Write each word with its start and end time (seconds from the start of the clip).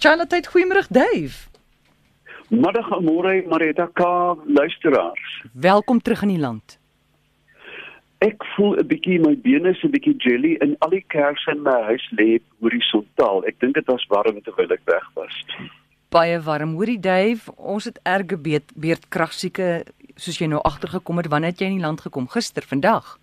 Charlotte, 0.00 0.46
goeiemôre 0.46 0.86
Dave. 0.94 1.48
Middag 2.54 2.86
môre 3.02 3.42
Marita 3.50 3.88
K 3.98 4.02
luisteraars. 4.46 5.30
Welkom 5.52 5.98
terug 5.98 6.22
in 6.22 6.36
die 6.36 6.38
land. 6.38 6.78
Ek 8.22 8.38
voel 8.54 8.78
'n 8.78 8.86
bietjie 8.86 9.18
my 9.18 9.34
bene 9.34 9.74
is 9.74 9.82
'n 9.82 9.90
bietjie 9.90 10.14
jelly 10.22 10.54
en 10.62 10.76
al 10.78 10.90
die 10.90 11.04
kersse 11.08 11.50
in 11.50 11.62
my 11.62 11.82
huis 11.90 12.06
lê 12.14 12.38
horisontaal. 12.62 13.42
Ek 13.46 13.58
dink 13.58 13.74
dit 13.74 13.86
was 13.86 14.06
warm 14.06 14.40
terwyl 14.42 14.70
ek 14.70 14.86
weg 14.86 15.06
was. 15.14 15.34
Baie 16.10 16.40
warm. 16.40 16.74
Hoorie 16.74 17.00
Dave, 17.00 17.50
ons 17.56 17.84
het 17.84 17.98
erge 18.04 18.38
beerdkragsieke 18.76 19.84
soos 20.14 20.38
jy 20.38 20.46
nou 20.46 20.60
agtergekom 20.62 21.16
het. 21.16 21.26
Wanneer 21.26 21.54
jy 21.58 21.66
in 21.66 21.78
die 21.78 21.86
land 21.86 22.00
gekom? 22.00 22.28
Gister, 22.28 22.62
vandag? 22.62 23.18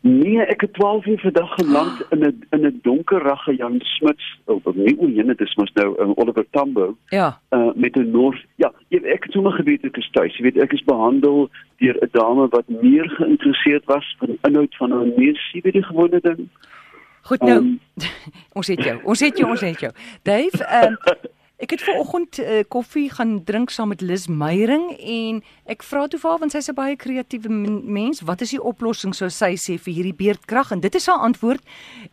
Nee, 0.00 0.40
ek 0.40 0.60
het 0.60 0.72
12 0.72 1.06
uur 1.06 1.18
vandag 1.18 1.54
geland 1.54 2.06
in 2.10 2.18
'n 2.18 2.46
in 2.50 2.66
'n 2.66 2.78
donker 2.82 3.22
ragge 3.22 3.56
Jan 3.56 3.80
Smits, 3.80 4.38
of 4.44 4.66
oh, 4.66 4.74
nie 4.74 4.98
oor 4.98 5.10
jene, 5.10 5.34
dit 5.34 5.56
mos 5.56 5.72
nou 5.72 6.02
in 6.02 6.08
uh, 6.08 6.12
Oliver 6.14 6.46
Tambo. 6.50 6.96
Ja. 7.06 7.40
Uh 7.50 7.70
met 7.74 7.96
'n 7.96 8.10
Noord. 8.10 8.46
Ja, 8.54 8.72
ek 8.88 9.22
het 9.22 9.32
sommer 9.32 9.52
geweet 9.52 9.84
ek 9.84 9.96
is 9.96 10.10
tuis. 10.10 10.36
Jy 10.36 10.42
weet, 10.42 10.62
ek 10.62 10.72
is 10.72 10.84
behandel 10.84 11.50
deur 11.76 11.96
'n 12.00 12.08
dame 12.10 12.48
wat 12.48 12.68
meer 12.68 13.10
geïnteresseerd 13.10 13.84
was 13.84 14.16
van 14.18 14.28
die 14.28 14.38
inhoud 14.42 14.76
van 14.76 14.90
haar 14.90 15.06
neus, 15.16 15.50
jy 15.52 15.60
weet 15.60 15.72
die 15.72 15.82
gewone 15.82 16.20
ding. 16.20 16.48
Goed 17.22 17.40
nou. 17.40 17.58
Um, 17.58 17.80
ons 18.58 18.66
het 18.66 18.84
jou. 18.84 19.00
Ons 19.04 19.20
het 19.20 19.38
jou, 19.38 19.50
ons 19.50 19.60
het 19.60 19.80
jou. 19.80 19.92
Dave, 20.22 20.64
ehm 20.64 20.92
uh, 20.92 21.12
Ek 21.58 21.72
het 21.74 21.82
vanoggend 21.82 22.38
uh, 22.38 22.60
koffie 22.70 23.08
gaan 23.10 23.40
drink 23.44 23.72
saam 23.74 23.88
met 23.90 24.00
Lis 24.00 24.28
Meyering 24.30 24.92
en 24.94 25.40
ek 25.66 25.82
vra 25.82 26.04
toe 26.06 26.20
vir 26.22 26.30
haar 26.30 26.38
want 26.38 26.54
sy's 26.54 26.68
'n 26.70 26.76
baie 26.78 26.94
kreatiewe 26.94 27.50
mens, 27.50 28.20
wat 28.22 28.44
is 28.46 28.54
die 28.54 28.62
oplossing 28.62 29.10
sou 29.10 29.26
sy 29.26 29.56
sê 29.58 29.74
vir 29.74 29.94
hierdie 29.94 30.14
beerdkrag 30.14 30.70
en 30.70 30.80
dit 30.80 30.94
is 30.94 31.06
haar 31.10 31.18
antwoord 31.26 31.62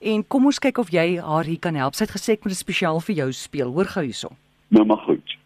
en 0.02 0.26
kom 0.28 0.50
ons 0.50 0.60
kyk 0.60 0.82
of 0.82 0.90
jy 0.90 1.22
haar 1.22 1.46
hier 1.46 1.62
kan 1.62 1.76
help. 1.76 1.94
Sy 1.94 2.10
het 2.10 2.18
gesê 2.18 2.34
ek 2.34 2.44
moet 2.44 2.58
dit 2.58 2.64
spesiaal 2.66 3.00
vir 3.00 3.16
jou 3.16 3.32
speel. 3.34 3.70
Hoor 3.70 3.86
gou 3.86 4.04
hierso. 4.04 4.34
Nou 4.70 4.86
maar 4.86 5.06
goed. 5.06 5.38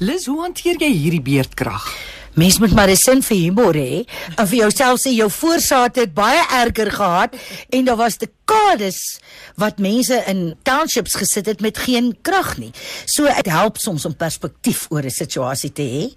Lis, 0.00 0.24
hoe 0.24 0.40
hanteer 0.40 0.80
jy 0.80 0.92
hierdie 0.96 1.20
beerdkrag? 1.20 1.92
Mens 2.34 2.58
moet 2.58 2.74
maar 2.74 2.88
'n 2.88 2.96
sin 2.96 3.22
vir 3.22 3.36
humor 3.36 3.74
hê. 3.74 4.06
En 4.36 4.46
vir 4.46 4.58
jouself 4.58 5.00
sê 5.00 5.10
jou 5.10 5.30
voorsaate 5.30 6.00
het 6.00 6.14
baie 6.14 6.42
erger 6.50 6.90
gehad 6.90 7.34
en 7.68 7.84
daar 7.84 7.96
was 7.96 8.18
dekades 8.18 9.20
wat 9.56 9.78
mense 9.78 10.24
in 10.26 10.56
townships 10.62 11.14
gesit 11.14 11.46
het 11.46 11.60
met 11.60 11.78
geen 11.78 12.16
krag 12.22 12.58
nie. 12.58 12.70
So 13.04 13.24
dit 13.24 13.46
help 13.46 13.76
soms 13.78 14.04
om 14.04 14.16
perspektief 14.16 14.86
oor 14.90 15.02
'n 15.02 15.10
situasie 15.10 15.72
te 15.72 15.82
hê 15.82 16.14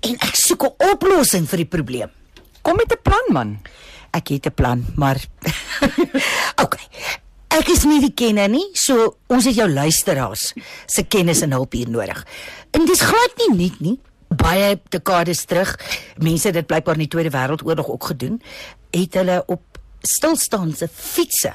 en 0.00 0.14
ek 0.14 0.34
soek 0.34 0.62
'n 0.62 0.90
oplossing 0.92 1.48
vir 1.48 1.56
die 1.56 1.66
probleem. 1.76 2.10
Kom 2.62 2.76
met 2.76 2.92
'n 2.92 3.02
plan 3.02 3.26
man. 3.28 3.58
Ek 4.12 4.28
het 4.28 4.46
'n 4.46 4.54
plan, 4.54 4.86
maar 4.94 5.16
OK. 6.62 6.76
Ek 7.48 7.68
is 7.68 7.84
nie 7.84 8.00
die 8.00 8.14
kenner 8.14 8.48
nie, 8.48 8.68
so 8.72 9.16
ons 9.26 9.44
het 9.44 9.54
jou 9.54 9.68
luisteraars 9.68 10.52
se 10.86 11.02
kennis 11.02 11.40
en 11.40 11.52
hulp 11.52 11.72
hier 11.72 11.88
nodig. 11.88 12.26
En 12.70 12.84
dis 12.84 13.00
glad 13.00 13.32
nie 13.36 13.56
nuut 13.56 13.80
nie 13.80 13.98
baie 14.28 14.80
dekades 14.90 15.44
terug, 15.44 15.76
mense 16.18 16.50
dit 16.52 16.66
blykbaar 16.66 16.98
in 16.98 17.06
die 17.06 17.12
Tweede 17.12 17.30
Wêreldoorlog 17.30 17.88
ook 17.88 18.04
gedoen, 18.04 18.42
het 18.90 19.14
hulle 19.14 19.42
op 19.46 19.80
stilstaande 20.06 20.88
fietsse 20.92 21.54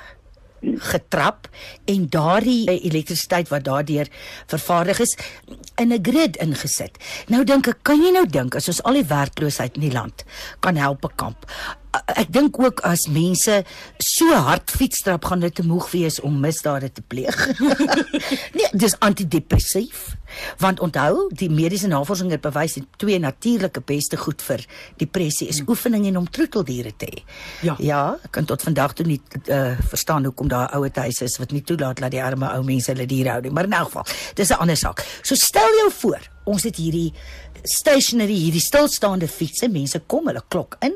getrap 0.62 1.48
en 1.90 2.06
daardie 2.10 2.70
elektrisiteit 2.70 3.50
wat 3.50 3.64
daardeur 3.66 4.10
vervaardig 4.52 5.00
is 5.00 5.18
in 5.76 5.94
'n 5.94 6.04
grid 6.04 6.38
ingesit. 6.38 6.98
Nou 7.28 7.44
dink 7.44 7.68
ek, 7.68 7.80
kan 7.82 8.02
jy 8.02 8.12
nou 8.12 8.26
dink 8.26 8.56
as 8.56 8.68
ons 8.68 8.84
al 8.84 8.94
die 8.94 9.06
werkloosheid 9.06 9.76
in 9.76 9.82
die 9.82 9.92
land 9.92 10.24
kan 10.60 10.76
help 10.76 11.02
bekamp? 11.02 11.46
Ek 11.92 12.30
dink 12.32 12.56
ook 12.60 12.80
as 12.88 13.08
mense 13.12 13.58
so 14.00 14.36
hard 14.48 14.72
fietstrap 14.72 15.26
gaan 15.28 15.44
dit 15.44 15.56
te 15.56 15.64
moeg 15.68 15.90
wees 15.92 16.20
om 16.24 16.40
misdade 16.40 16.92
te 16.92 17.04
pleeg. 17.04 17.36
nee, 18.58 18.70
dis 18.72 18.96
antidepressief. 19.04 20.14
Want 20.64 20.80
onthou, 20.80 21.28
die 21.36 21.50
mediese 21.52 21.90
navorsing 21.92 22.32
het 22.32 22.44
bewys 22.44 22.78
dat 22.80 22.88
twee 23.04 23.20
natuurlike 23.20 23.84
beste 23.86 24.18
goed 24.18 24.44
vir 24.48 24.64
depressie 25.02 25.50
is 25.52 25.62
oefening 25.68 26.08
en 26.08 26.22
om 26.22 26.30
troeteldiere 26.30 26.94
te 26.96 27.10
hê. 27.12 27.24
Ja. 27.68 27.76
Ja, 27.84 28.02
ek 28.24 28.32
kan 28.40 28.48
tot 28.48 28.64
vandag 28.64 28.96
toe 28.96 29.06
nie 29.08 29.20
uh, 29.52 29.76
verstaan 29.92 30.26
hoekom 30.30 30.48
daar 30.52 30.72
ouer 30.78 30.92
huise 31.04 31.28
is 31.28 31.38
wat 31.42 31.52
nie 31.52 31.64
toelaat 31.64 32.00
dat 32.00 32.14
die 32.14 32.24
arme 32.24 32.48
ou 32.56 32.64
mense 32.68 32.92
hulle 32.92 33.08
diere 33.10 33.36
hou 33.36 33.42
nie, 33.44 33.52
maar 33.52 33.68
in 33.68 33.76
elk 33.76 33.92
geval, 33.92 34.08
dis 34.36 34.52
'n 34.52 34.62
ander 34.64 34.78
saak. 34.78 35.04
So 35.22 35.36
stel 35.36 35.72
jou 35.82 35.92
voor, 35.92 36.22
ons 36.44 36.64
het 36.64 36.76
hierdie 36.76 37.14
stationary 37.68 38.36
hierdie 38.38 38.64
stilstaande 38.64 39.28
fietsse 39.30 39.70
mense 39.72 40.02
kom 40.12 40.30
hulle 40.30 40.42
klok 40.54 40.78
in 40.86 40.96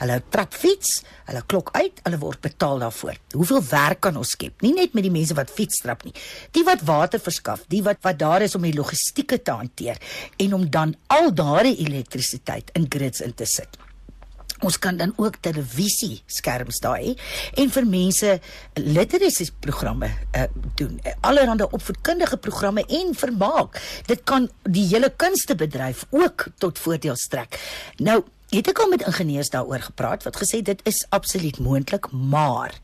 hulle 0.00 0.18
trap 0.32 0.54
fiets 0.56 1.00
hulle 1.28 1.42
klok 1.50 1.72
uit 1.76 2.00
hulle 2.06 2.20
word 2.22 2.40
betaal 2.44 2.80
daarvoor. 2.84 3.16
Hoeveel 3.34 3.62
werk 3.70 4.02
kan 4.06 4.16
ons 4.16 4.34
skep? 4.36 4.62
Nie 4.64 4.74
net 4.76 4.94
met 4.96 5.06
die 5.06 5.12
mense 5.12 5.36
wat 5.36 5.52
fiets 5.52 5.82
trap 5.82 6.04
nie. 6.06 6.14
Die 6.56 6.64
wat 6.66 6.84
water 6.88 7.22
verskaf 7.22 7.66
die 7.72 7.82
wat 7.86 8.00
wat 8.06 8.20
daar 8.20 8.44
is 8.46 8.56
om 8.56 8.64
die 8.64 8.76
logistieke 8.76 9.40
te 9.42 9.56
hanteer 9.56 10.00
en 10.42 10.54
om 10.56 10.70
dan 10.70 10.94
al 11.12 11.32
daardie 11.34 11.76
elektrisiteit 11.86 12.72
in 12.78 12.88
grids 12.90 13.24
in 13.24 13.34
te 13.36 13.48
sit 13.48 13.80
Ons 14.64 14.78
kan 14.78 14.96
dan 14.96 15.12
ook 15.16 15.40
televisie 15.44 16.22
skerms 16.26 16.80
daai 16.80 17.16
en 17.60 17.72
vir 17.72 17.88
mense 17.88 18.38
literacy 18.80 19.50
programme 19.60 20.08
uh, 20.08 20.46
doen. 20.78 20.96
Allerhande 21.20 21.68
opvoedkundige 21.70 22.36
programme 22.36 22.84
en 22.86 23.12
vermaak. 23.14 23.80
Dit 24.06 24.24
kan 24.24 24.48
die 24.62 24.86
hele 24.88 25.12
kunstebedryf 25.16 26.06
ook 26.10 26.48
tot 26.58 26.78
voordeel 26.78 27.16
strek. 27.20 27.60
Nou 27.96 28.22
Het 28.46 28.68
ek 28.70 28.78
al 28.78 28.92
met 28.92 29.02
ingenieurs 29.02 29.48
daaroor 29.50 29.82
gepraat 29.88 30.22
wat 30.22 30.36
gesê 30.38 30.60
dit 30.62 30.80
is 30.86 31.00
absoluut 31.10 31.58
moontlik, 31.58 32.06
maar 32.14 32.76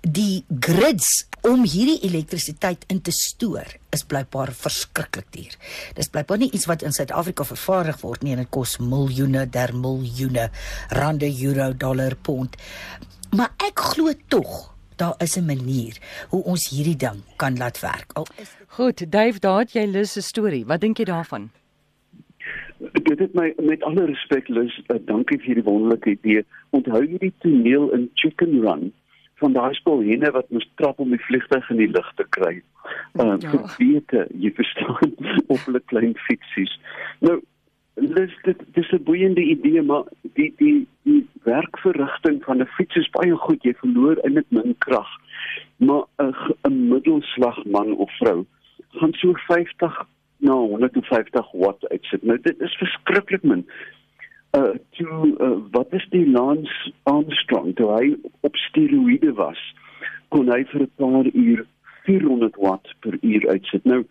die 0.00 0.44
grids 0.64 1.26
om 1.44 1.66
hierdie 1.68 1.98
elektrisiteit 2.08 2.86
in 2.88 3.02
te 3.04 3.12
stoor 3.12 3.68
is 3.92 4.06
blykbaar 4.08 4.54
verskriklik 4.56 5.28
duur. 5.36 5.58
Dis 5.98 6.08
blykbaar 6.08 6.40
nie 6.40 6.48
iets 6.56 6.64
wat 6.70 6.86
in 6.88 6.96
Suid-Afrika 6.96 7.44
vervaardig 7.44 8.00
word 8.00 8.24
nie 8.24 8.32
en 8.32 8.40
dit 8.46 8.52
kos 8.56 8.78
miljoene 8.80 9.44
der 9.44 9.76
miljoene 9.76 10.48
rande, 10.96 11.28
euro, 11.28 11.70
dollar, 11.76 12.16
pond. 12.16 12.56
Maar 13.36 13.52
ek 13.68 13.84
glo 13.92 14.16
tog 14.32 14.70
daar 14.96 15.14
is 15.18 15.36
'n 15.36 15.44
manier 15.44 16.00
hoe 16.28 16.42
ons 16.44 16.68
hierdie 16.68 16.96
ding 16.96 17.22
kan 17.36 17.56
laat 17.56 17.80
werk. 17.80 18.12
Al 18.12 18.26
is 18.36 18.48
Goed, 18.66 19.12
Dave, 19.12 19.38
daar 19.38 19.58
het 19.58 19.72
jy 19.72 19.84
lus 19.84 20.16
'n 20.16 20.22
storie. 20.22 20.66
Wat 20.66 20.80
dink 20.80 20.96
jy 20.96 21.04
daarvan? 21.04 21.50
Dit 22.80 23.18
het 23.18 23.34
my 23.34 23.52
met 23.58 23.82
alle 23.82 24.06
respek 24.10 24.48
lus 24.48 24.76
uh, 24.86 24.96
dankie 25.08 25.38
vir 25.38 25.52
hierdie 25.52 25.66
wonderlike 25.66 26.16
idee. 26.16 26.44
Onthou 26.76 27.02
jy 27.04 27.18
die 27.18 27.34
toneel 27.44 27.90
in 27.96 28.08
Chicken 28.14 28.60
Run 28.64 28.90
van 29.40 29.52
daai 29.56 29.74
spul 29.74 30.02
henne 30.04 30.30
wat 30.36 30.50
moes 30.50 30.68
trap 30.80 30.98
om 31.00 31.12
die 31.14 31.22
vliegtuig 31.28 31.70
in 31.70 31.80
die 31.80 31.92
lug 31.92 32.08
te 32.16 32.26
kry? 32.36 32.60
Uh, 33.20 33.36
ja. 33.40 33.50
verbeete 33.52 34.26
jy 34.36 34.52
verstaan 34.56 35.14
op 35.52 35.60
hulle 35.66 35.80
klein 35.92 36.16
fietsies 36.26 36.72
nou 37.20 37.40
lus 38.00 38.32
dit 38.44 38.62
dis 38.74 38.92
'n 38.92 39.02
boeiende 39.04 39.42
idee 39.42 39.82
maar 39.82 40.04
die 40.34 40.52
die 40.58 40.86
die 41.02 41.26
werkverrigting 41.44 42.44
van 42.44 42.60
'n 42.60 42.66
fiets 42.76 42.96
is 42.96 43.10
baie 43.10 43.36
goed. 43.36 43.62
Jy 43.62 43.74
verloor 43.74 44.18
in 44.24 44.34
dit 44.34 44.46
min 44.48 44.74
krag. 44.78 45.08
Maar 45.76 46.04
'n 46.18 46.34
'n 46.68 46.88
middelslag 46.88 47.64
man 47.64 47.96
of 47.96 48.10
vrou 48.18 48.46
gaan 48.90 49.12
so 49.12 49.32
50 49.34 50.06
na 50.40 50.52
nou, 50.52 50.68
150 50.68 51.50
watt 51.52 51.88
uitsit. 51.88 52.22
Nou 52.22 52.38
dit 52.40 52.60
is 52.60 52.76
verskriklik 52.80 53.42
min. 53.42 53.66
Uh 54.56 54.74
toe 54.96 55.34
uh, 55.38 55.58
wat 55.70 55.92
is 55.92 56.06
die 56.10 56.26
Lance 56.26 56.92
Armstrong 57.02 57.74
toe 57.78 57.90
hy 57.92 58.14
op 58.40 58.56
steroïde 58.56 59.34
was, 59.38 59.60
kon 60.28 60.50
hy 60.50 60.64
vir 60.72 60.86
'n 60.86 60.92
paar 60.96 61.28
uur 61.32 61.66
400 62.08 62.56
watt 62.56 62.94
per 63.00 63.18
uur 63.20 63.48
uitsit. 63.48 63.84
Nou 63.84 64.04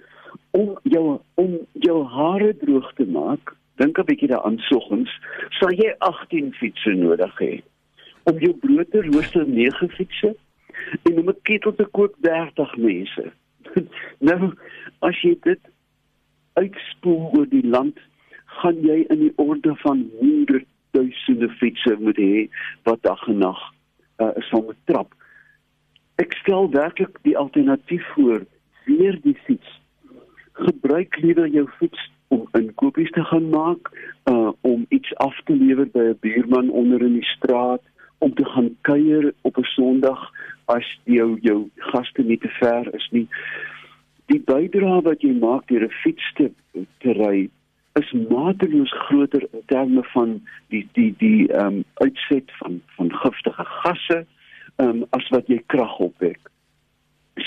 om 0.52 0.78
jou 0.84 1.20
om 1.34 1.58
jou 1.74 1.98
hare 2.06 2.54
droog 2.58 2.94
te 2.94 3.06
maak, 3.06 3.56
dink 3.76 3.98
'n 3.98 4.06
bietjie 4.06 4.30
daaraan 4.32 4.60
soggens, 4.70 5.12
sal 5.60 5.74
jy 5.74 5.96
18 5.98 6.54
fietsse 6.54 6.94
nodig 6.94 7.36
hê. 7.40 7.62
Om 8.24 8.40
jou 8.40 8.54
brood 8.54 8.92
te 8.92 9.02
rooster 9.02 9.48
9 9.48 9.90
fietsse 9.90 10.36
en 11.04 11.20
om 11.20 11.30
'n 11.30 11.42
ketel 11.42 11.76
te 11.76 11.86
kook 11.86 12.16
30 12.22 12.78
mense. 12.78 13.32
nou 14.30 14.54
as 15.00 15.22
jy 15.22 15.36
dit 15.42 15.60
uitspoel 16.62 17.30
oor 17.38 17.48
die 17.50 17.66
land, 17.66 17.98
gaan 18.60 18.80
jy 18.84 19.04
in 19.14 19.24
die 19.24 19.34
orde 19.42 19.76
van 19.84 20.06
honderdduisende 20.20 21.50
fietsse 21.60 21.96
moet 22.00 22.20
hê 22.20 22.48
wat 22.90 23.04
dag 23.08 23.22
en 23.32 23.42
nag 23.46 23.60
uh, 24.20 24.32
sal 24.50 24.66
moet 24.68 24.80
trap. 24.92 25.14
Ek 26.20 26.36
stel 26.42 26.68
werklik 26.74 27.22
die 27.28 27.38
alternatief 27.40 28.04
voor, 28.16 28.44
weer 28.90 29.20
die 29.24 29.38
fiets. 29.46 29.76
Gebruik 30.60 31.16
liewer 31.24 31.48
jou 31.48 31.68
fiets 31.78 32.10
om 32.34 32.48
inkopies 32.58 33.12
te 33.16 33.24
gaan 33.32 33.48
maak, 33.54 33.92
uh, 34.30 34.52
om 34.68 34.86
iets 34.96 35.16
af 35.24 35.38
te 35.48 35.56
lewer 35.56 35.88
by 35.94 36.12
'n 36.12 36.20
buurman 36.26 36.70
onder 36.70 37.02
in 37.02 37.16
die 37.22 37.30
straat, 37.38 37.84
om 38.20 38.34
te 38.36 38.46
gaan 38.46 38.76
kuier 38.82 39.34
op 39.42 39.58
'n 39.58 39.70
Sondag 39.76 40.32
as 40.66 40.88
jou 41.04 41.38
jou 41.42 41.70
gaste 41.76 42.24
nie 42.24 42.38
te 42.38 42.52
ver 42.60 42.94
is 42.94 43.08
nie 43.12 43.28
die 44.30 44.42
bydrae 44.46 45.02
wat 45.08 45.24
jy 45.26 45.34
maak 45.42 45.68
deur 45.68 45.86
'n 45.88 45.98
fiets 46.04 46.34
te, 46.38 46.52
te 47.02 47.14
ry 47.18 47.50
is 48.00 48.12
mateloos 48.30 48.94
groter 49.08 49.44
in 49.52 49.64
terme 49.66 50.04
van 50.14 50.40
die 50.70 50.86
die 50.94 51.14
die 51.18 51.48
ehm 51.48 51.66
um, 51.66 51.84
uitset 52.06 52.52
van 52.62 52.82
van 52.96 53.12
giftige 53.24 53.66
gasse 53.66 54.20
ehm 54.76 54.90
um, 54.90 55.06
as 55.18 55.30
wat 55.36 55.48
jy 55.48 55.60
krag 55.74 55.98
opwek. 56.00 56.40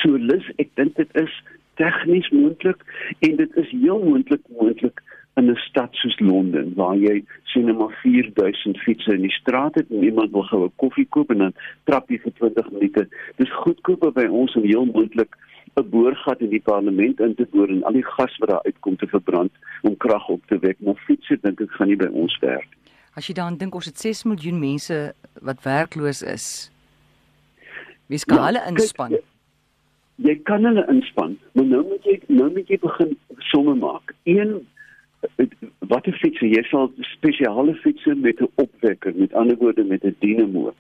So 0.03 0.17
lus 0.17 0.47
ek 0.59 0.75
dink 0.75 0.97
dit 0.97 1.17
is 1.25 1.33
tegnies 1.81 2.29
moontlik 2.31 2.83
en 3.19 3.37
dit 3.37 3.57
is 3.57 3.71
heel 3.71 4.03
moontlik 4.05 4.43
moontlik 4.59 5.03
in 5.41 5.51
'n 5.51 5.57
stad 5.69 5.95
soos 5.95 6.19
Londen 6.21 6.75
waar 6.75 6.97
jy 6.97 7.25
sien 7.45 7.65
net 7.65 7.79
maar 7.79 7.95
4000 8.03 8.79
fietsse 8.79 9.15
in 9.15 9.25
die 9.29 9.39
straat 9.41 9.75
het 9.75 9.91
en 9.91 10.05
iemand 10.05 10.31
wil 10.31 10.43
gou 10.43 10.65
'n 10.65 10.77
koffie 10.77 11.07
koop 11.09 11.31
en 11.31 11.39
dan 11.39 11.55
trap 11.85 12.11
jy 12.11 12.19
vir 12.19 12.33
20 12.33 12.71
minute. 12.71 13.09
Dis 13.37 13.53
goedkoper 13.53 14.13
by 14.13 14.27
ons 14.27 14.57
om 14.57 14.63
heel 14.63 14.85
moontlik 14.85 15.37
'n 15.75 15.89
boorgat 15.89 16.41
in 16.41 16.51
die 16.51 16.61
parlement 16.61 17.21
in 17.21 17.35
te 17.35 17.47
boor 17.51 17.69
en 17.69 17.83
al 17.83 17.93
die 17.93 18.05
gas 18.05 18.37
wat 18.39 18.49
daar 18.49 18.65
uitkom 18.65 18.97
te 18.97 19.07
verbrand 19.07 19.53
om 19.83 19.97
krag 19.97 20.29
op 20.29 20.47
te 20.47 20.59
wek. 20.59 20.77
Maar 20.81 20.95
fietsse 21.07 21.39
dink 21.41 21.61
ek 21.61 21.71
gaan 21.71 21.89
nie 21.89 21.97
by 21.97 22.11
ons 22.13 22.39
werk. 22.41 22.69
As 23.17 23.27
jy 23.29 23.35
dan 23.35 23.57
dink 23.57 23.75
ons 23.75 23.89
het 23.89 23.99
6 23.99 24.25
miljoen 24.25 24.59
mense 24.61 25.15
wat 25.41 25.63
werkloos 25.65 26.23
is. 26.23 26.71
Wie 28.07 28.19
skal 28.19 28.37
ja, 28.37 28.45
hulle 28.51 28.63
inspann? 28.69 29.17
Kijk, 29.17 29.25
jy 30.29 30.37
kan 30.49 30.65
hulle 30.65 30.85
inspann, 30.93 31.39
maar 31.53 31.65
nou 31.65 31.83
moet 31.89 32.05
jy 32.05 32.21
nou 32.29 32.51
moet 32.53 32.69
jy 32.69 32.79
begin 32.83 33.17
somme 33.53 33.75
maak. 33.75 34.15
Een 34.29 34.61
wat 35.93 36.07
'n 36.07 36.19
fiets 36.21 36.41
jy 36.41 36.63
sal 36.69 36.93
spesiale 37.01 37.75
fietsse 37.75 38.15
met 38.15 38.41
'n 38.41 38.51
opwekker, 38.55 39.13
met 39.15 39.33
ander 39.33 39.57
woorde 39.57 39.85
met 39.85 40.05
'n 40.05 40.17
dinamo. 40.19 40.75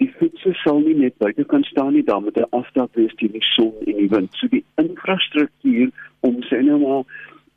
Die 0.00 0.08
fietsse 0.18 0.54
sal 0.62 0.80
nie 0.80 0.96
net 0.96 1.18
buite 1.20 1.44
kan 1.44 1.64
staan 1.68 1.92
nie, 1.92 2.04
daar 2.04 2.22
moet 2.24 2.38
'n 2.38 2.50
afstand 2.56 2.94
wees 2.94 3.14
teen 3.14 3.32
die 3.32 3.48
son 3.54 3.74
en 3.86 3.96
die 3.96 4.08
wind. 4.08 4.32
So 4.34 4.48
die 4.48 4.64
infrastruktuur 4.74 5.90
om 6.20 6.42
sê 6.48 6.62
nou 6.64 6.78
maar 6.80 7.04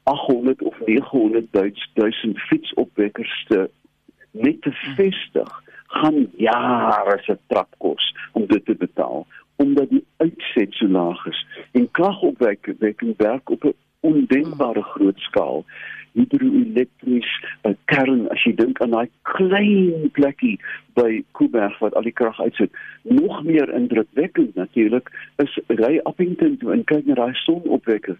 800 0.04 0.62
of 0.62 0.76
900 0.86 1.48
duisend 1.94 2.40
fietsopwekkers 2.40 3.46
te 3.48 3.70
net 4.32 4.62
te 4.62 4.72
vestig 4.96 5.64
gaan 5.88 6.28
jare 6.38 7.18
se 7.22 7.38
trap 7.48 7.70
kos 7.78 8.16
om 8.32 8.46
dit 8.46 8.66
te 8.66 8.76
betaal 8.76 9.28
omdat 9.56 9.90
die 9.90 10.06
uitset 10.18 10.74
so 10.74 10.88
laag 10.88 11.26
is. 11.30 11.46
En 11.72 11.92
kragopwekking 11.92 13.14
werk 13.18 13.50
op 13.50 13.64
'n 13.64 13.76
ondenkbare 14.00 14.82
groot 14.82 15.20
skaal 15.20 15.66
hidroelektries 16.12 17.46
kern 17.94 18.26
as 18.34 18.44
jy 18.46 18.54
dink 18.60 18.82
aan 18.82 18.96
daai 18.96 19.10
klein 19.30 20.10
plekkie 20.18 20.58
by 20.98 21.22
Kuiberg 21.38 21.80
wat 21.84 21.96
al 22.00 22.08
die 22.08 22.16
krag 22.16 22.40
uitsit 22.42 22.74
nog 23.04 23.44
meer 23.48 23.70
indrukwekkend 23.74 24.56
natuurlik 24.60 25.12
is 25.44 25.56
ry 25.68 26.00
Appington 26.10 26.58
toe 26.62 26.74
en 26.76 26.86
kyk 26.92 27.08
na 27.10 27.20
daai 27.22 27.38
sonopwekker 27.46 28.18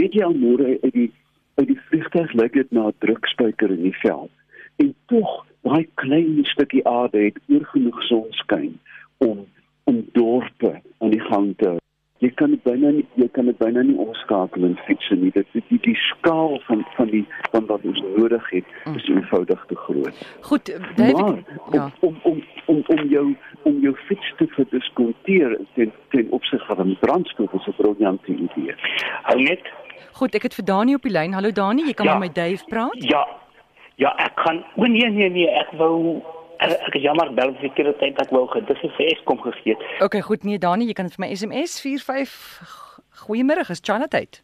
weet 0.00 0.14
jy 0.18 0.24
al 0.26 0.38
môre 0.38 0.76
uit 0.82 0.94
die 0.94 1.10
uit 1.56 1.68
die 1.72 1.80
vliegtuig 1.88 2.32
lyk 2.36 2.56
dit 2.60 2.72
na 2.72 2.88
'n 2.88 2.98
drukspyker 3.04 3.70
in 3.72 3.82
die 3.88 3.98
veld 4.02 4.30
en 4.84 4.94
tog 5.12 5.46
daai 5.66 5.86
klein 5.94 6.44
stukkie 6.44 6.84
aarde 6.88 7.18
het 7.28 7.38
oor 7.48 7.64
genoeg 7.72 8.02
sonskyn 8.10 8.78
om 9.18 9.46
om 9.86 10.02
dorpe 10.12 10.72
aan 10.98 11.10
die 11.10 11.20
gang 11.20 11.52
te. 11.56 11.76
Jy 12.24 12.30
kan 12.34 12.50
dit 12.50 12.62
byna 12.64 12.90
nie 12.96 13.04
jy 13.20 13.26
kan 13.36 13.44
dit 13.50 13.58
byna 13.60 13.82
nie 13.84 13.96
omskakel 14.00 14.64
in 14.64 14.76
fiets 14.86 15.10
nie. 15.10 15.30
Dit 15.34 15.46
is 15.52 15.64
die, 15.68 15.78
die 15.84 15.96
skaal 16.00 16.56
van 16.64 16.84
van 16.96 17.10
die 17.12 17.24
van 17.52 17.66
wat 17.68 17.84
ons 17.84 18.00
nodig 18.16 18.46
het 18.50 18.70
is 18.94 19.08
mm. 19.08 19.18
eenvoudig 19.18 19.64
te 19.68 19.76
groot. 19.76 20.22
Goed, 20.48 20.72
David, 20.96 21.44
ja. 21.76 21.90
Om 22.00 22.16
om 22.22 22.42
om 22.66 22.82
om 22.94 23.02
jou 23.12 23.26
om 23.68 23.80
jou 23.84 23.94
fiets 24.08 24.32
te 24.38 24.48
verdiskonteer 24.56 25.58
ten 25.74 25.92
ten 26.14 26.30
opsigte 26.30 26.74
van 26.80 26.96
brandstof 27.00 27.52
is 27.52 27.66
'n 27.66 27.76
briljante 27.76 28.32
idee. 28.32 28.74
Hou 29.28 29.42
net. 29.42 29.68
Goed, 30.12 30.34
ek 30.34 30.42
het 30.42 30.54
vir 30.54 30.64
Dani 30.64 30.94
op 30.94 31.02
die 31.02 31.12
lyn. 31.12 31.32
Hallo 31.32 31.52
Dani, 31.52 31.84
jy 31.84 31.92
kan 31.92 32.06
ja. 32.06 32.18
met 32.18 32.28
my 32.28 32.32
Dave 32.32 32.64
praat? 32.68 33.04
Ja. 33.04 33.26
Ja, 33.96 34.16
ek 34.16 34.34
kan. 34.34 34.64
O 34.76 34.84
nee 34.84 35.10
nee 35.10 35.28
nee, 35.30 35.48
ek 35.48 35.70
wou 35.76 36.22
Ek, 36.58 36.94
is 36.94 37.02
jammer 37.02 37.34
bel 37.34 37.52
vir 37.60 37.72
die 37.76 37.92
tyd 38.00 38.16
dat 38.16 38.26
ek 38.26 38.34
wou 38.34 38.46
gedis 38.48 38.80
vir 38.80 39.10
Eskom 39.10 39.40
gegee 39.44 39.74
het. 39.74 39.84
Okay, 40.04 40.22
goed 40.24 40.44
nee 40.44 40.58
Dani, 40.58 40.88
jy 40.88 40.96
kan 40.96 41.10
vir 41.12 41.26
my 41.26 41.34
SMS 41.34 41.80
45 41.80 43.00
Goeiemôre, 43.26 43.70
is 43.70 43.80
Chanat 43.82 44.14
uit. 44.14 44.42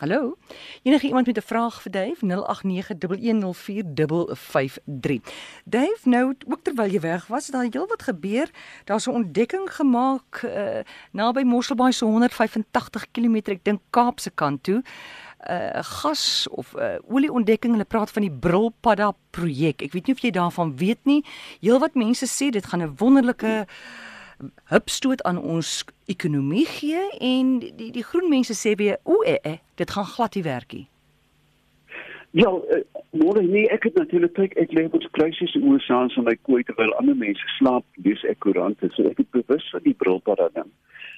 Hallo. 0.00 0.36
Enige 0.82 1.06
iemand 1.06 1.26
met 1.26 1.36
'n 1.36 1.42
vraag 1.42 1.82
vir 1.82 1.92
Dave 1.92 2.26
0891104553. 2.26 5.20
Dave, 5.64 5.98
nou 6.04 6.34
ook 6.48 6.60
terwyl 6.62 6.90
jy 6.90 7.00
weg 7.00 7.26
was, 7.26 7.46
daar 7.46 7.66
heel 7.70 7.86
wat 7.86 8.02
gebeur. 8.02 8.50
Daar's 8.84 9.06
'n 9.06 9.10
ontdekking 9.10 9.74
gemaak 9.74 10.42
uh, 10.44 10.78
naby 11.12 11.42
Mosselbaai 11.42 11.92
so 11.92 12.06
185 12.06 13.10
km, 13.10 13.36
ek 13.36 13.64
dink 13.64 13.80
Kaapse 13.90 14.30
kant 14.30 14.62
toe 14.62 14.82
uh 15.48 15.82
gas 15.82 16.48
of 16.50 16.74
uh 16.76 16.98
olieontdekking. 17.08 17.72
Hulle 17.72 17.84
praat 17.84 18.10
van 18.10 18.22
die 18.22 18.32
Brilpadda 18.32 19.12
projek. 19.30 19.82
Ek 19.82 19.92
weet 19.92 20.06
nie 20.06 20.14
of 20.14 20.22
jy 20.22 20.30
daarvan 20.30 20.76
weet 20.76 21.04
nie. 21.04 21.22
Heelwat 21.60 21.94
mense 21.94 22.26
sê 22.28 22.50
dit 22.50 22.66
gaan 22.66 22.82
'n 22.82 22.96
wonderlike 22.96 23.66
hupstoot 24.64 25.22
aan 25.22 25.38
ons 25.38 25.84
ekonomie 26.06 26.66
gee 26.66 27.02
en 27.20 27.58
die 27.58 27.90
die, 27.92 28.04
groen 28.04 28.28
mense 28.28 28.54
sê 28.56 28.74
weer 28.76 28.98
o 29.04 29.20
eh, 29.22 29.38
eh 29.42 29.58
dit 29.74 29.90
gaan 29.90 30.04
glad 30.04 30.34
nie 30.34 30.42
werkie. 30.44 30.86
Ja, 32.30 32.50
uh, 32.52 32.82
môre 33.10 33.42
nee, 33.42 33.66
ek 33.74 33.88
het 33.88 33.94
natuurlik 33.98 34.34
kyk 34.34 34.54
ek 34.56 34.72
lê 34.72 34.84
op 34.86 35.06
krisis 35.12 35.54
in 35.54 35.66
USA 35.72 36.06
en 36.06 36.24
my 36.24 36.36
kooi 36.42 36.62
terwyl 36.62 36.94
ander 36.94 37.16
mense 37.16 37.46
slaap, 37.58 37.84
dis 37.96 38.22
ek 38.24 38.38
koerante. 38.38 38.88
So 38.94 39.02
ek 39.10 39.18
het 39.18 39.30
bewus 39.30 39.66
van 39.70 39.82
die 39.82 39.94
Brilpadda 39.94 40.48
ding. 40.54 40.70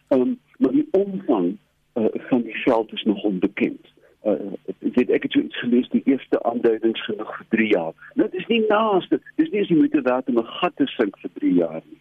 Ehm 0.09 0.21
um, 0.21 0.39
maar 0.59 0.73
die 0.73 0.89
omvang 0.91 1.57
uh, 1.95 2.09
van 2.29 2.43
die 2.43 2.57
veld 2.65 2.93
is 2.93 3.03
nog 3.03 3.23
onbekend 3.23 3.92
uh, 4.25 4.53
ek 4.69 4.95
weet 4.97 5.11
ek 5.11 5.27
het 5.27 5.35
iets 5.35 5.59
gelees 5.59 5.89
die 5.95 6.03
eerste 6.05 6.43
aanduidings 6.49 7.05
genoeg 7.05 7.37
vir 7.37 7.47
3 7.57 7.69
jaar. 7.73 7.95
Nou 8.15 8.29
dis 8.33 8.47
nie 8.51 8.63
naaste, 8.69 9.21
dis 9.41 9.51
nie 9.51 9.65
as 9.65 9.73
jy 9.73 9.79
moet 9.81 9.99
werk 10.09 10.29
om 10.29 10.39
'n 10.39 10.55
gat 10.61 10.77
te 10.77 10.87
sink 10.97 11.19
vir 11.23 11.31
3 11.41 11.55
jaar 11.55 11.83
nie. 11.85 12.01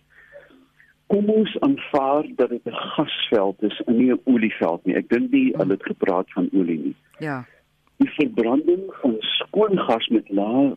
Kom 1.11 1.29
ons 1.29 1.55
aanvaar 1.59 2.27
dat 2.35 2.49
dit 2.49 2.67
'n 2.67 2.83
gasveld 2.95 3.63
is 3.63 3.81
en 3.85 3.97
nie 3.97 4.11
'n 4.11 4.21
olieveld 4.23 4.85
nie. 4.85 4.95
Ek 4.95 5.09
dink 5.09 5.31
nie 5.31 5.53
hulle 5.55 5.73
het 5.73 5.83
gepraat 5.83 6.31
van 6.31 6.49
olie 6.53 6.79
nie. 6.79 6.95
Ja. 7.19 7.45
Die 7.97 8.09
verbranding 8.09 8.93
van 9.01 9.15
skoon 9.19 9.77
gas 9.77 10.07
met 10.07 10.29
lae 10.29 10.75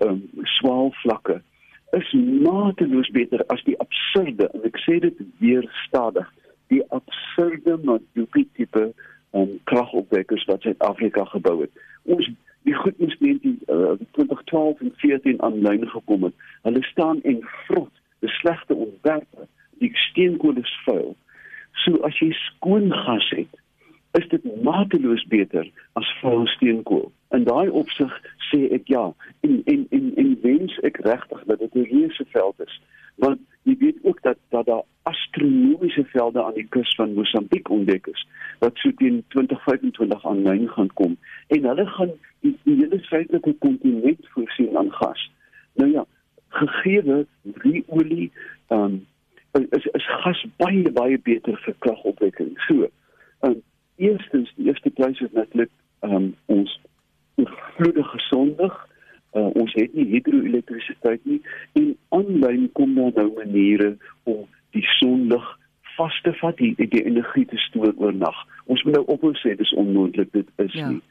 um, 0.00 0.30
swaalvlakke 0.42 1.42
is 1.90 2.12
mateloos 2.42 3.10
beter 3.10 3.44
as 3.46 3.62
die 3.64 3.78
absurde 3.78 4.50
en 4.54 4.62
ek 4.64 4.78
sê 4.78 5.00
dit 5.02 5.16
weer 5.38 5.66
stadig 5.86 6.28
die 6.70 6.82
absurde 6.94 7.78
Madupi 7.82 8.46
tipe 8.54 8.92
um, 9.32 9.60
kragopwekkers 9.64 10.44
wat 10.44 10.62
Suid-Afrika 10.62 11.24
gebou 11.24 11.60
het. 11.60 11.70
Ons 12.02 12.30
die 12.62 12.74
goed 12.74 12.98
moes 12.98 13.16
net 13.18 13.42
in 13.42 13.58
uh, 13.68 13.96
2012 14.10 14.80
en 14.80 14.92
14 14.96 15.42
aanlyn 15.42 15.88
gekom 15.88 16.28
het. 16.28 16.34
Hulle 16.62 16.82
staan 16.82 17.22
en 17.22 17.40
vrot, 17.66 17.92
die 18.18 18.28
slegte 18.28 18.74
ontwerpe, 18.74 19.46
die 19.78 19.90
steenkool 19.94 20.60
is 20.60 20.74
vuil. 20.84 21.16
So 21.84 22.02
as 22.04 22.18
jy 22.20 22.32
skoon 22.36 22.92
gas 22.92 23.30
het, 23.32 23.60
is 24.18 24.26
dit 24.28 24.46
mateloos 24.62 25.24
beter 25.30 25.68
as 25.98 26.08
vuil 26.20 26.46
steenkool. 26.46 27.08
In 27.30 27.46
daai 27.46 27.70
opsig 27.70 28.12
sê 28.50 28.66
ek 28.74 28.90
ja, 28.90 29.06
en 29.46 29.60
en 29.70 29.86
en, 29.94 30.10
en 30.18 30.32
wens 30.42 30.74
ek 30.86 30.98
regtig 31.06 31.44
dat 31.46 31.62
dit 31.62 31.74
'n 31.74 31.86
reuse 31.92 32.26
veld 32.34 32.60
is, 32.66 32.80
want 33.22 33.40
jy 33.62 33.76
weet 33.78 33.98
ook 34.02 34.22
dat 34.22 34.38
dat 34.48 34.66
daar 34.66 34.82
astronomiese 35.02 36.04
velde 36.04 36.44
aan 36.44 36.54
die 36.54 36.66
kus 36.68 36.94
van 36.94 37.14
Mosambiek 37.14 37.70
ontdek 37.70 38.06
is 38.06 38.26
wat 38.58 38.76
so 38.76 38.92
teen 38.96 39.24
2025 39.28 40.26
aanlyn 40.26 40.68
gaan 40.68 40.92
kom 40.94 41.16
en 41.46 41.64
hulle 41.64 41.86
gaan 41.86 42.12
die, 42.40 42.58
die 42.62 42.76
hele 42.76 42.98
suidelike 43.02 43.54
kontinent 43.58 44.28
voorsien 44.34 44.76
aan 44.76 44.92
gas. 44.92 45.30
Nou 45.74 45.90
ja, 45.92 46.04
gegee 46.48 47.26
die 47.42 47.84
olie 47.86 48.30
um 48.68 49.06
is 49.52 49.86
is 49.92 50.06
gas 50.22 50.44
baie 50.56 50.92
baie 50.92 51.18
beter 51.18 51.58
vir 51.64 51.74
kragopwekking. 51.78 52.54
So, 52.66 52.88
um 53.40 53.62
eerstens 53.96 54.52
die 54.56 54.66
eerste 54.66 54.90
plek 54.90 55.20
is 55.20 55.32
natuurlik 55.32 55.72
um 56.00 56.34
ons 56.46 56.80
vloedige 57.76 58.08
gesondig 58.08 58.88
uh, 59.32 59.48
ons 59.54 59.72
het 59.74 59.94
nie 59.94 60.06
hidroelektrisiteit 60.14 61.24
nie 61.24 61.40
en 61.78 61.96
aanlyn 62.08 62.68
kom 62.78 62.94
daar 62.94 63.12
nou 63.16 63.28
maniere 63.36 63.96
om 64.24 64.46
die 64.76 64.86
sonlig 64.98 65.46
vas 65.96 66.16
te 66.24 66.32
vat 66.40 66.56
die, 66.56 66.72
die, 66.78 67.04
energie 67.04 67.44
te 67.46 67.58
stoor 67.68 67.92
oornag. 67.96 68.36
Ons 68.72 68.82
moet 68.86 68.96
nou 68.96 69.04
ophou 69.12 69.34
sê 69.42 69.56
dis 69.58 69.74
onmoontlik 69.78 70.32
dit 70.32 70.48
is 70.64 70.74
ja. 70.74 70.90
nie. 70.90 71.02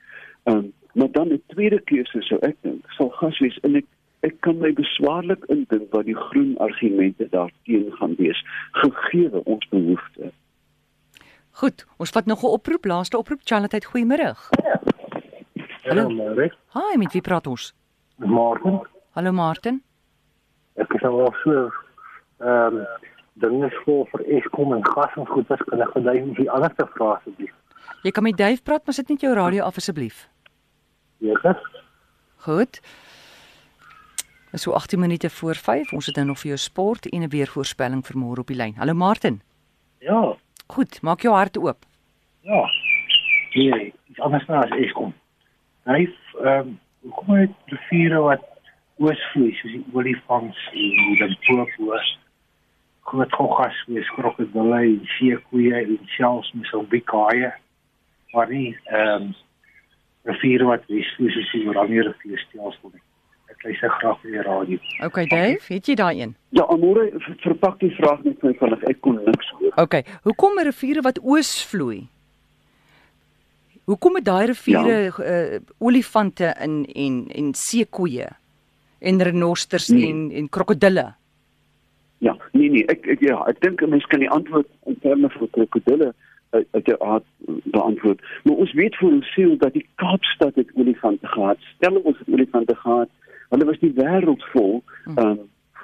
Ehm 0.49 0.65
um, 0.65 0.73
maar 0.97 1.11
dan 1.11 1.29
'n 1.29 1.41
tweede 1.47 1.79
keuse 1.85 2.21
sou 2.21 2.39
ek 2.41 2.55
dink 2.61 2.85
sal 2.97 3.09
gas 3.09 3.37
wees 3.39 3.57
en 3.61 3.75
ek 3.75 3.85
ek 4.19 4.41
kan 4.41 4.57
my 4.57 4.73
beswaarlik 4.73 5.45
indink 5.45 5.91
wat 5.93 6.05
die 6.05 6.15
groen 6.15 6.57
argumente 6.57 7.27
daarteen 7.29 7.91
gaan 7.91 8.15
wees 8.17 8.45
gegee 8.71 9.43
ons 9.43 9.67
behoeftes. 9.69 10.33
Goed, 11.51 11.85
ons 11.97 12.09
vat 12.09 12.25
nog 12.25 12.43
'n 12.43 12.55
oproep, 12.57 12.85
laaste 12.85 13.17
oproep. 13.17 13.39
Charlotte, 13.43 13.85
goeiemôre. 13.85 14.33
Hallo. 15.83 16.03
Hallo. 16.07 16.49
Hi, 16.73 16.97
met 16.97 17.11
wie 17.11 17.21
praat 17.21 17.47
ons? 17.47 17.78
Martin. 18.25 18.81
Hallo 19.15 19.31
Martin. 19.31 19.83
Ek 20.75 20.93
is 20.93 21.03
al 21.03 21.33
so 21.43 21.69
ehm 22.39 22.79
um, 22.79 22.85
dinge 23.39 23.69
skool 23.79 24.03
vir 24.11 24.25
Eskom 24.35 24.73
en 24.75 24.83
gas 24.83 25.13
en 25.15 25.27
goed 25.27 25.47
wat 25.47 25.61
kan 25.69 25.81
ek 25.81 25.93
gedui 25.95 26.17
om 26.21 26.33
die 26.35 26.49
ander 26.51 26.73
te 26.75 26.85
vra 26.95 27.13
asseblief. 27.15 27.53
Jy 28.03 28.11
kan 28.11 28.23
met 28.23 28.37
Dave 28.37 28.61
praat, 28.63 28.83
maar 28.85 28.95
sit 28.95 29.09
net 29.09 29.23
jou 29.23 29.31
radio 29.35 29.63
af 29.63 29.79
asseblief. 29.79 30.27
Ja. 31.23 31.55
Goed. 32.43 32.81
Dis 34.51 34.63
so 34.63 34.71
18 34.71 34.99
minute 34.99 35.29
voor 35.29 35.55
5. 35.55 35.93
Ons 35.93 36.05
het 36.05 36.15
nou 36.15 36.27
nog 36.27 36.39
vir 36.39 36.47
jou 36.55 36.57
sport 36.57 37.05
en 37.09 37.23
'n 37.23 37.29
weervoorspelling 37.29 38.05
vir 38.05 38.17
môre 38.17 38.39
op 38.39 38.47
die 38.47 38.55
lyn. 38.55 38.75
Hallo 38.75 38.93
Martin. 38.93 39.41
Ja. 39.99 40.35
Goed, 40.67 41.01
maak 41.01 41.21
jou 41.21 41.33
hart 41.35 41.57
oop. 41.57 41.85
Ja. 42.41 42.63
Nee, 43.53 43.93
iets 44.05 44.19
anders 44.19 44.45
nou 44.45 44.63
as 44.63 44.71
Eskom. 44.71 45.13
Hy 45.83 46.15
ehm 46.43 46.67
um, 46.67 46.79
kom 47.15 47.35
uit 47.35 47.51
riviere 47.65 48.19
wat 48.21 48.43
oosvloei 48.99 49.51
soos 49.55 49.71
die 49.71 49.83
olifants 49.93 50.57
en 50.73 50.95
die 50.97 51.19
Limpopo. 51.23 51.99
Groot 53.09 53.31
goggas, 53.33 53.77
wees 53.87 54.09
krokodille, 54.13 54.99
seekoeie 55.17 55.73
en 55.81 55.99
selfs 56.17 56.51
Mosambik 56.53 57.09
haie. 57.09 57.53
Maar 58.33 58.49
nie 58.49 58.75
ehm 58.85 59.29
um, 59.29 59.35
riviere 60.29 60.65
wat 60.67 60.83
wesvloei 60.91 61.31
soos 61.33 61.51
die 61.55 61.67
Oranje 61.71 62.03
rivier 62.09 62.37
stelsel 62.43 62.91
nie. 62.93 63.01
Ek 63.49 63.63
luister 63.65 63.89
graag 63.89 64.19
vir 64.21 64.31
die 64.35 64.41
radio. 64.45 64.77
Okay, 65.07 65.25
Dave, 65.31 65.73
het 65.73 65.87
jy 65.89 65.95
daai 65.97 66.19
een? 66.21 66.35
Ja, 66.53 66.67
Amore, 66.69 67.07
ver- 67.23 67.39
verpak 67.47 67.79
die 67.79 67.89
vraag 67.95 68.21
net 68.23 68.37
vir 68.43 68.51
my 68.51 68.57
vinnig. 68.59 68.83
Ek 68.91 69.01
kon 69.01 69.17
niks 69.25 69.49
hoor. 69.57 69.73
Okay, 69.87 70.03
hoekom 70.27 70.59
'n 70.59 70.67
riviere 70.69 71.01
wat 71.01 71.19
oos 71.23 71.65
vloei? 71.71 72.07
Hoekom 73.89 74.19
het 74.19 74.25
daai 74.25 74.45
riviere 74.45 74.97
ja. 75.03 75.13
uh, 75.53 75.59
olifante 75.81 76.51
in 76.61 76.85
en 76.93 77.15
en 77.33 77.53
seekoeie 77.57 78.27
en 78.99 79.21
renosters 79.23 79.87
Nee. 79.87 80.09
en 80.09 80.31
en 80.31 80.49
krokodille? 80.49 81.13
Ja, 82.17 82.37
nee 82.51 82.69
nee, 82.69 82.85
ek, 82.85 83.05
ek 83.05 83.23
ja, 83.25 83.37
ek 83.49 83.61
dink 83.61 83.81
'n 83.81 83.89
mens 83.89 84.05
kan 84.05 84.19
die 84.19 84.29
antwoord 84.29 84.67
in 84.85 84.99
terme 85.01 85.29
van 85.29 85.49
krokodille 85.49 86.13
uit 86.49 86.67
uit 86.71 86.85
die 86.85 87.01
aard 87.01 87.25
beantwoord. 87.63 88.21
Maar 88.43 88.55
ons 88.55 88.73
weet 88.73 88.95
vir 88.95 89.09
ons 89.09 89.33
siel 89.33 89.57
dat 89.57 89.73
die 89.73 89.87
Kaapstad 89.95 90.55
het 90.55 90.69
olifante 90.73 91.27
gehad. 91.27 91.57
Stel 91.75 91.95
ons 91.95 92.17
het 92.17 92.29
olifante 92.29 92.75
gehad. 92.75 93.09
Hulle 93.49 93.65
was 93.65 93.79
die 93.79 93.93
wêreld 93.93 94.43
vol 94.53 94.83
ehm 95.05 95.27
um, 95.27 95.39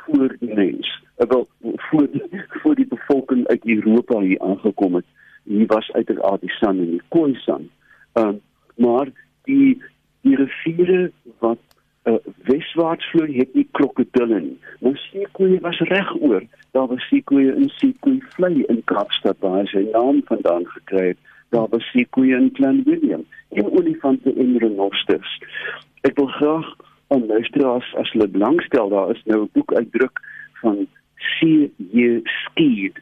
voor 0.06 0.36
die 0.40 0.54
mens. 0.54 1.02
Wil 1.18 1.48
voor 1.90 2.08
die, 2.12 2.44
voor 2.62 2.76
die 2.76 2.88
bevolking 2.88 3.48
uit 3.48 3.66
Europa 3.66 4.20
hier 4.20 4.40
aangekom 4.40 4.96
het. 4.96 5.06
Hier 5.44 5.66
was 5.68 5.92
uiteraard 5.92 6.42
die 6.42 6.54
San 6.60 6.78
en 6.78 6.92
die 6.92 7.02
Khoisan. 7.10 7.66
Ehm 7.66 7.84
um, 8.20 8.42
maar 8.76 9.12
die 9.50 9.82
die 10.26 10.36
riviere 10.36 11.12
wat 11.44 11.62
uh, 12.10 12.16
weswaarts 12.50 13.06
vloei 13.12 13.38
het 13.38 13.54
nie 13.54 13.68
krokodille 13.78 14.40
nie. 14.40 14.58
Maar 14.82 14.98
seekoeie 14.98 15.60
was 15.62 15.80
regoor. 15.90 16.44
Daar 16.72 16.88
was 16.88 17.08
seekoeie 17.10 17.54
in 17.54 17.70
seekoei 17.78 18.18
vlei 18.34 18.64
in 18.74 18.82
Kaapstad 18.90 19.38
waar 19.46 19.60
hy 19.62 19.68
sy 19.70 19.84
naam 19.92 20.24
vandaan 20.30 20.66
gekry 20.74 21.12
het. 21.14 21.22
Daar 21.54 21.70
was 21.70 21.86
seekoeie 21.94 22.36
in 22.36 22.52
Clan 22.58 22.82
William 22.90 23.26
en 23.54 23.72
olifante 23.72 24.34
en 24.34 24.58
renosters. 24.64 25.38
Ek 26.02 26.18
wil 26.18 26.32
graag 26.40 26.74
aan 27.14 27.26
luisteraars 27.30 27.94
as 28.02 28.12
hulle 28.16 28.28
belangstel, 28.28 28.90
daar 28.90 29.14
is 29.14 29.22
nou 29.30 29.44
'n 29.44 29.50
boek 29.54 29.74
uitdruk 29.74 30.20
van 30.62 30.88
C.J. 31.34 32.22
Skeed, 32.24 33.00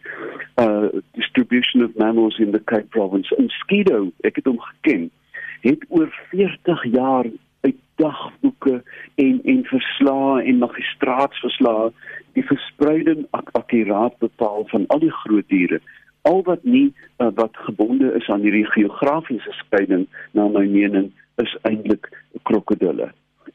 uh 0.62 0.88
Distribution 1.14 1.84
of 1.84 1.96
Mammals 1.96 2.40
in 2.40 2.52
the 2.52 2.64
Cape 2.64 2.90
Province. 2.90 3.36
En 3.36 3.50
Skeedo, 3.50 4.12
ek 4.22 4.36
het 4.42 4.46
hom 4.46 4.60
geken, 4.60 5.10
het 5.64 5.86
oor 5.90 6.12
40 6.30 6.84
jaar 6.92 7.26
uit 7.62 7.76
dagboeke 7.96 8.84
en 9.16 9.40
en 9.44 9.64
verslae 9.64 10.44
en 10.44 10.58
magistraatsverslae 10.58 11.92
die 12.38 12.46
verspreiding 12.46 13.26
ak 13.30 13.50
akkuraat 13.60 14.18
bepaal 14.18 14.68
van 14.72 14.88
al 14.88 15.00
die 15.00 15.14
groot 15.24 15.48
diere 15.48 15.80
al 16.22 16.44
wat 16.50 16.64
nie 16.64 16.88
uh, 16.92 17.30
wat 17.40 17.58
gebonde 17.68 18.12
is 18.20 18.28
aan 18.30 18.44
hierdie 18.44 18.68
geografiese 18.76 19.56
skeiding 19.62 20.08
na 20.32 20.48
my 20.48 20.66
mening 20.68 21.12
is 21.44 21.56
eintlik 21.70 22.10
krokodille 22.50 23.12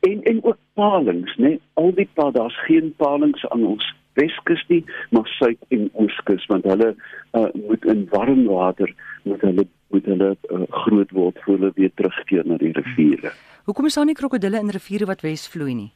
en 0.09 0.23
en 0.33 0.43
ook 0.45 0.61
palings 0.81 1.37
nê 1.37 1.49
nee? 1.49 1.61
al 1.83 1.93
die 2.01 2.09
pa 2.15 2.31
daar's 2.31 2.59
geen 2.65 2.93
palings 2.97 3.45
aan 3.49 3.65
ons 3.75 3.93
Weskus 4.19 4.65
nie 4.73 4.83
maar 5.15 5.29
suid 5.39 5.61
en 5.75 5.89
ooskus 5.93 6.47
want 6.53 6.67
hulle 6.69 6.95
uh, 6.95 7.49
moet 7.67 7.85
in 7.95 8.07
warm 8.15 8.47
water 8.51 8.95
moet 9.25 9.45
hulle 9.47 9.67
moet 9.89 10.11
hulle 10.13 10.35
uh, 10.37 10.65
groot 10.85 11.15
word 11.17 11.39
voor 11.45 11.59
hulle 11.59 11.73
weer 11.77 11.95
terugkeer 11.95 12.47
na 12.47 12.61
die 12.61 12.75
riviere 12.77 13.33
Hoekom 13.69 13.87
is 13.89 13.97
daar 14.01 14.09
nie 14.09 14.17
krokodille 14.17 14.61
in 14.61 14.73
riviere 14.73 15.09
wat 15.09 15.25
wes 15.25 15.49
vloei 15.53 15.75
nie? 15.75 15.93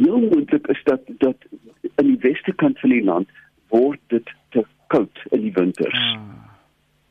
heel 0.00 0.20
moontlik 0.20 0.66
is 0.66 0.80
dat 0.84 1.00
dat 1.18 1.36
in 1.94 2.06
die 2.06 2.18
weste 2.20 2.52
kant 2.52 2.78
van 2.78 2.90
die 2.90 3.04
land 3.04 3.28
word 3.68 4.00
dit 4.06 4.30
te 4.48 4.64
koud 4.86 5.22
in 5.30 5.44
die 5.46 5.52
winters. 5.54 6.00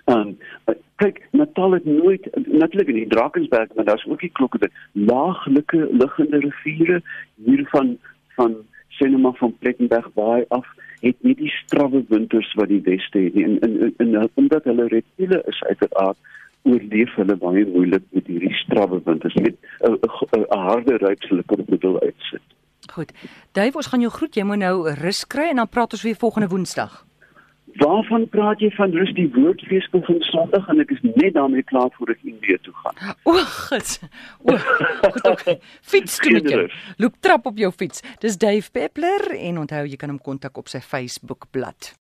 Um, 0.10 0.38
uh, 0.66 0.76
kyk, 1.02 1.22
Natal 1.32 1.78
het 1.78 1.86
nooit 1.86 2.28
natuurlik 2.34 2.90
in 2.92 3.02
die 3.04 3.08
Drakensberg, 3.08 3.74
maar 3.76 3.86
daar's 3.86 4.06
ook 4.06 4.20
die 4.20 4.32
klokke 4.40 4.60
dit 4.66 4.72
laaglike 4.92 5.88
liggende 5.92 6.42
riviere 6.44 7.02
hiervan 7.46 7.98
van 8.36 8.58
Senema 9.00 9.32
van 9.40 9.56
Plettenberg 9.60 10.12
baai 10.14 10.46
af 10.56 10.68
het 11.00 11.16
nie 11.24 11.36
die 11.40 11.52
strawwe 11.56 12.04
winters 12.12 12.52
wat 12.60 12.68
die 12.68 12.82
weste 12.84 13.24
het 13.24 13.36
nie. 13.38 13.46
En, 13.48 13.60
en, 13.66 13.80
en, 13.98 14.16
en 14.16 14.30
omdat 14.34 14.68
hulle 14.68 14.88
reptiele 14.92 15.42
is 15.48 15.64
uiteraard 15.64 16.18
oorleef 16.68 17.16
hulle 17.16 17.36
baie 17.40 17.66
moeilik 17.72 18.04
met 18.16 18.28
hierdie 18.28 18.54
strawwe 18.64 19.02
winters. 19.06 19.36
Met 19.40 19.56
'n 19.82 20.46
harde 20.50 20.98
ruitselike 20.98 21.64
bedoel 21.68 22.02
uitsit. 22.02 22.44
Goed. 22.94 23.14
Dave, 23.52 23.76
ons 23.76 23.88
gaan 23.88 24.02
jou 24.02 24.12
groet. 24.12 24.36
Jy 24.36 24.44
moet 24.44 24.58
nou 24.58 24.90
rus 24.90 25.28
kry 25.28 25.50
en 25.50 25.56
dan 25.56 25.70
praat 25.70 25.94
ons 25.94 26.04
weer 26.04 26.16
volgende 26.16 26.48
Woensdag. 26.48 27.06
Waarvan 27.80 28.28
praat 28.30 28.60
jy 28.64 28.70
van 28.76 28.92
rus 28.96 29.12
die 29.18 29.28
woordfees 29.36 29.88
begin 29.94 30.20
Sondag 30.28 30.68
en 30.72 30.82
ek 30.84 30.92
is 30.96 31.04
net 31.04 31.36
daarmee 31.38 31.64
klaar 31.70 31.92
voor 31.96 32.12
ek 32.16 32.26
Indië 32.28 32.58
toe 32.66 32.74
gaan. 32.84 33.00
O, 33.24 33.38
goed. 33.70 33.94
O, 34.44 34.58
goed. 34.58 35.24
Okay. 35.34 35.58
Fiets 35.82 36.20
toe 36.20 36.36
met 36.40 36.50
jou. 36.50 36.66
Loop 36.98 37.16
trap 37.24 37.48
op 37.52 37.62
jou 37.62 37.72
fiets. 37.76 38.04
Dis 38.24 38.38
Dave 38.42 38.72
Peppler 38.72 39.32
en 39.38 39.64
onthou 39.64 39.86
jy 39.88 40.00
kan 40.00 40.12
hom 40.12 40.22
kontak 40.24 40.60
op 40.60 40.72
sy 40.72 40.84
Facebook 40.84 41.48
bladsy. 41.56 42.00